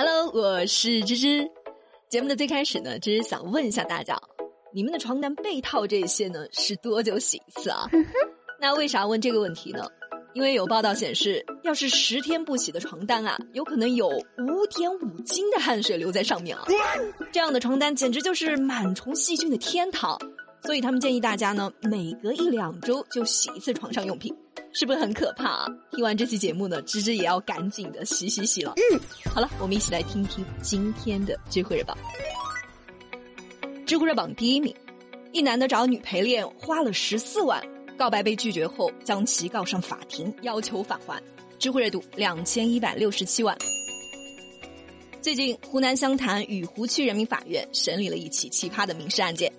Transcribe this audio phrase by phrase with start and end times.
[0.00, 1.50] Hello，我是芝芝。
[2.08, 4.16] 节目的最开始呢，芝芝想问一下大家，
[4.72, 7.90] 你们的床单、被套这些呢，是多久洗一次啊？
[8.60, 9.88] 那为啥问这个问题呢？
[10.34, 16.64] 因为有报道显示，要是十天不洗的床单啊，有可能有五点五斤的汗水留在上面啊。
[17.32, 20.16] 这样的床单简直就是螨虫细菌的天堂，
[20.62, 24.32] 所以他们建议大家呢，每隔一两周就洗一次床上用品。
[24.72, 25.66] 是不是很可怕啊？
[25.90, 28.74] 听完这期节目呢，芝芝也要赶紧的洗洗洗了。
[28.76, 29.00] 嗯，
[29.32, 31.96] 好了，我们一起来听听今天的知乎热榜。
[33.86, 34.74] 知乎热榜第一名，
[35.32, 37.60] 一男的找女陪练花了十四万，
[37.96, 41.20] 告白被拒绝后将其告上法庭，要求返还。
[41.58, 43.56] 知乎热度两千一百六十七万。
[45.20, 49.52] 最近，湖南湘潭雨湖区人民法院审理了一起奇葩的民事案件。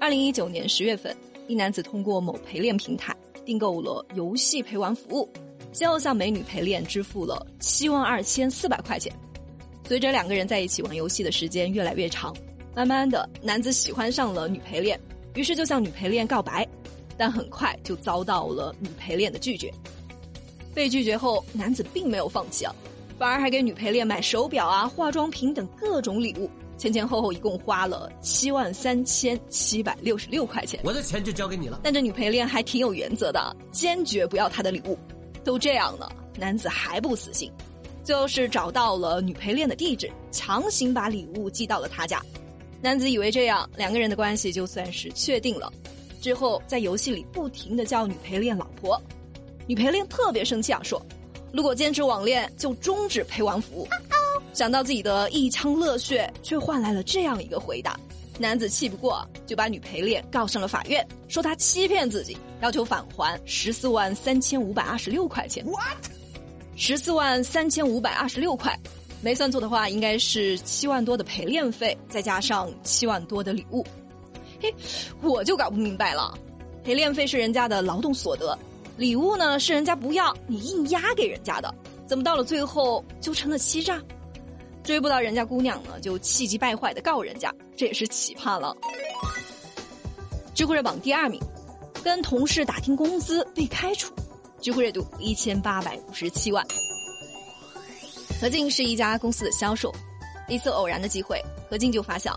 [0.00, 1.16] 二零一九年十月份，
[1.46, 3.14] 一男子通过某陪练平台。
[3.44, 5.28] 订购了游戏陪玩服务，
[5.72, 9.12] 先后向美女陪练支付了七万二千四百块钱。
[9.86, 12.34] 随着两个人在一起玩游戏的时间越来越长，
[12.76, 14.98] 慢慢的，男子喜欢上了女陪练，
[15.34, 16.66] 于是就向女陪练告白，
[17.16, 19.72] 但很快就遭到了女陪练的拒绝。
[20.72, 22.74] 被拒绝后，男子并没有放弃啊，
[23.18, 26.48] 反而还给女陪练买手表啊、化妆品等各种礼物。
[26.80, 31.78] 前前后后一共花了七万三千七百六十六块钱，我的钱就交给你了。
[31.84, 34.98] 但这女陪练还挺有原则的，坚决不要他的礼物。
[35.44, 37.52] 都这样了，男子还不死心，
[38.02, 42.18] 最后是找到了女陪练的地址，强行把礼物寄到了他家。
[42.80, 45.70] 男子以为这样两个人的关系就算是确定了，
[46.22, 48.98] 之后在游戏里不停的叫女陪练老婆，
[49.66, 51.04] 女陪练特别生气啊，说
[51.52, 53.86] 如果坚持网恋就终止陪玩服务。
[54.52, 57.98] 想到自己的一腔热血，却换来了这样一个回答，
[58.38, 65.64] 男子气不过，就把女陪练告上了法院，说他欺骗自己，要求返还十四万三千五百二十六块钱。
[65.64, 65.98] What？
[66.76, 68.78] 十四万三千五百二十六块，
[69.20, 73.86] 没算错的话，应该是七万多的陪练费，再加上七万多的礼物。
[74.60, 74.74] 嘿，
[75.22, 76.32] 我就搞不明白了，
[76.82, 78.58] 陪练费是人家的劳动所得，
[78.96, 81.74] 礼物呢是人家不要你硬压给人家的，
[82.06, 84.02] 怎么到了最后就成了欺诈？
[84.82, 88.76] 追不到人家姑娘呢，就气急败坏的告人家，这也是奇葩了。
[90.54, 91.40] 知乎热榜第二名，
[92.02, 94.12] 跟同事打听工资被开除，
[94.60, 96.64] 知乎热度一千八百五十七万。
[98.40, 99.94] 何静是一家公司的销售，
[100.48, 102.32] 一次偶然的机会，何静就发现，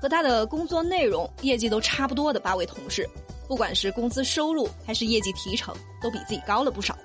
[0.00, 3.08] 和他的工作内容、业绩都差不多的八位同事，
[3.48, 6.96] 不管是工资收入还是业绩提成，都比自己高了不少。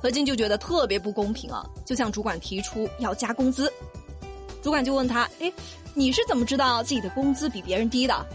[0.00, 3.72] 何静就觉得特别不公平啊，就向主管提出要加工资。
[4.62, 5.52] 主管就问他：“哎，
[5.94, 8.26] 你是怎么知道自己的工资比别人低的？”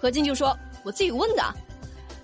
[0.00, 1.42] 何静就说：“我自己问的。”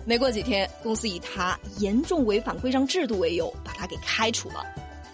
[0.06, 4.64] 没过几天，公司以他严重违反规章制度为由，把他给开除了。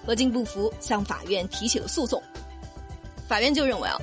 [0.07, 2.23] 何静不服，向法院提起了诉讼。
[3.29, 3.97] 法院就认为啊，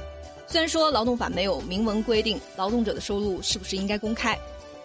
[0.48, 4.38] 虽然说劳动法没有明文规定劳动者的收入是不是应该公开，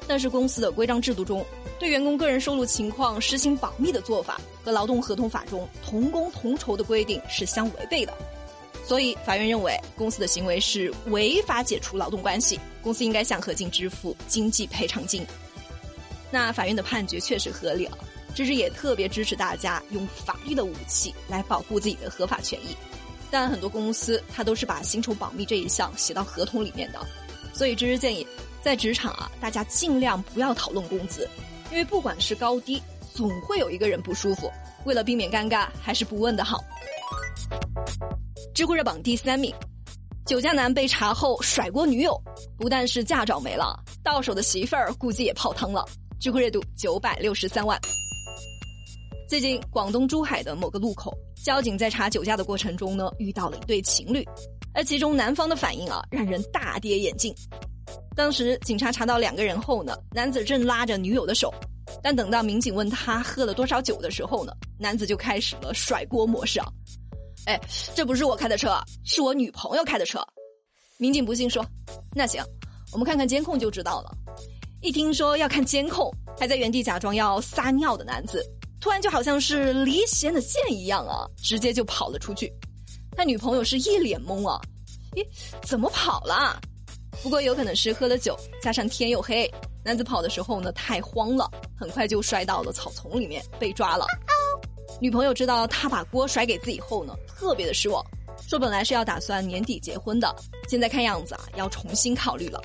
[0.06, 1.44] 但是公司的规章制度中
[1.80, 8.12] 对员工个人收入情况实行保密的做法，和劳动合同法中同工同酬的规定是相违背的。
[8.88, 15.26] 所以，法院认为公司的行为是违法解除劳动关系，公司应该向何静支付经济赔偿金。
[16.30, 17.98] 那法院的判决确实合理了，
[18.34, 22.74] 芝芝也特别支持大家用法律的武器来保护自己的合法权益。
[23.30, 26.98] 但很多公司它都是把薪酬保密这一项写到合同里面的，
[27.52, 28.26] 所以芝芝建议，
[28.62, 31.28] 在职场啊，大家尽量不要讨论工资，
[31.70, 32.82] 因为不管是高低，
[33.12, 34.50] 总会有一个人不舒服。
[34.86, 36.64] 为了避免尴尬，还是不问的好。
[38.58, 39.54] 知乎热榜第三名，
[40.26, 42.20] 酒驾男被查后甩锅女友，
[42.56, 45.84] 不但是驾照没了，到手的媳妇儿估计也泡汤了。
[46.18, 47.80] 知乎热度九百六十三万。
[49.28, 54.26] 最近，广东珠海的某个路口，交警在查酒驾的过程中呢，遇到了一对情侣，
[54.74, 57.32] 而其中男方的反应啊，让人大跌眼镜。
[58.16, 61.54] 当时警察查到两个人后呢，男子正拉着女友的手，
[62.02, 66.66] 但等到民警问他喝了多少酒的时候呢，男子就开始了甩锅模式啊。
[67.48, 67.58] 哎，
[67.94, 70.20] 这不是我开的车，是我女朋友开的车。
[70.98, 71.64] 民警不信说
[72.14, 72.44] ：“那行，
[72.92, 74.12] 我们看看监控就知道了。”
[74.82, 78.44] 一听说要看监控，还在原地假装要撒尿的男子，
[78.82, 82.52] 突然就好像是离弦的箭一样啊，直接就跑了出去。
[83.16, 84.60] 他女朋友是一脸懵啊，
[85.16, 85.26] 咦，
[85.62, 86.60] 怎么跑了？
[87.22, 89.50] 不过有可能是喝了酒，加上天又黑，
[89.82, 94.04] 男子跑的时候呢太慌了，很快就摔到了草丛里面，被抓了。
[95.00, 98.04] 女朋友知道他把锅甩给自己后呢，特别的失望，
[98.48, 100.34] 说本来是要打算年底结婚的，
[100.68, 102.60] 现在看样子啊要重新考虑了。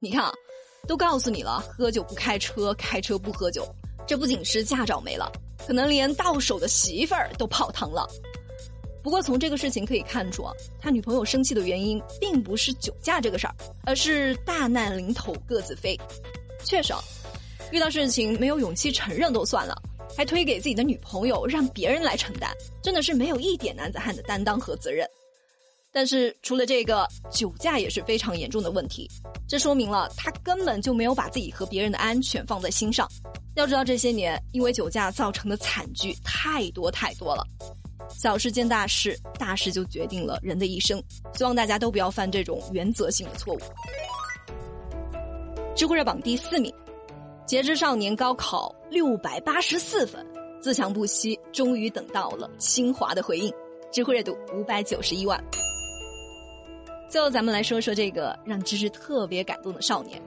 [0.00, 0.32] 你看啊，
[0.88, 3.68] 都告诉你了，喝酒不开车，开车不喝酒，
[4.06, 5.30] 这不仅是驾照没了，
[5.66, 8.08] 可能连到手的媳妇儿都泡汤了。
[9.02, 13.54] 不过从这个事情可以看出啊，他女朋友生气的原因并不是酒驾这个事儿，
[13.84, 16.00] 而是大难临头各自飞。
[16.64, 17.00] 确实啊，
[17.70, 19.76] 遇到事情没有勇气承认都算了，
[20.16, 22.50] 还推给自己的女朋友让别人来承担，
[22.82, 25.08] 真的是没有一点男子汉的担当和责任。
[25.94, 29.06] 但是除了这个，酒驾也是非常严重的问题，
[29.46, 33.06] 这说明了他根本就没有把自己和别人的安全放在心上。
[33.56, 37.46] 要知道这些年因为酒驾造成的惨剧太多太多了。
[38.08, 41.02] 小事见大事，大事就决定了人的一生。
[41.34, 43.60] 希望大家都不要犯这种原则性的错误。
[45.76, 46.71] 知乎热榜第四名，
[47.52, 50.26] 截肢少年高考六百八十四分，
[50.58, 53.52] 自强不息，终于等到了清华的回应。
[53.90, 55.38] 知乎热度五百九十一万。
[57.10, 60.18] 最后，咱们来说说这个让芝芝特别感动的少年。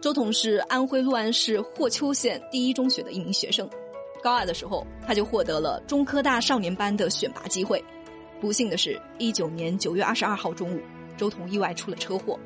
[0.00, 3.68] 周彤是安徽六安市霍邱县第一中学的一名学生。
[4.22, 7.84] 高二的时候，他就获得了中科大少年班的选拔机会。
[8.40, 10.80] 不幸的是，一九年九月二十二号中午，
[11.16, 12.38] 周彤意外出了车祸，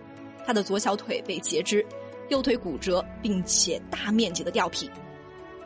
[0.46, 1.84] 他的左小腿被截肢，
[2.28, 4.90] 右腿骨折，并且大面积的掉皮。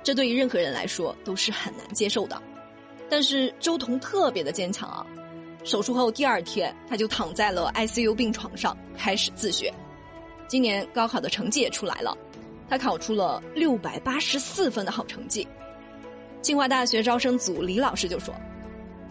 [0.02, 2.40] 这对于任何人来说都是很难接受的。
[3.08, 5.06] 但是周彤特别的坚强啊！
[5.64, 9.72] 手术后第二天，他就躺在了 ICU 病床上开始自学。
[10.48, 12.16] 今年高考的成绩也出来了，
[12.68, 15.46] 他考出了六百八十四分的好成绩。
[16.40, 18.34] 清华大学招生组李老师就说：“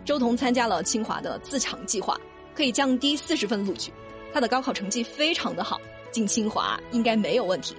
[0.04, 2.20] 周彤参加了清华的自强计划，
[2.54, 3.94] 可以降低四十分录取。
[4.34, 5.80] 他的高考成绩非常的好，
[6.12, 7.76] 进清华应该没有问题。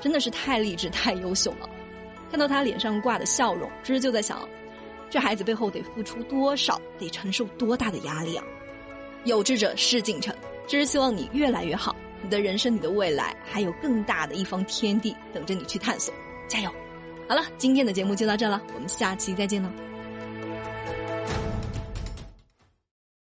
[0.00, 1.68] 真的是太励志、太优秀了。
[2.30, 4.48] 看到他脸上挂的笑容，芝芝就在想，
[5.08, 8.44] 这孩子背后得付出多少，得承受多大的压力啊！
[9.24, 10.34] 有志者事竟成，
[10.66, 16.12] 芝芝希望你越来越好，你的人生、你的未来还有更大的一方天地等着你去探索，
[16.48, 16.70] 加油！”
[17.28, 19.72] 好了，今天的节目就到这了，我们下期再见了。